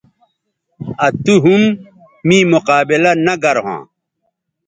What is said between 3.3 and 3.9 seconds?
گرھواں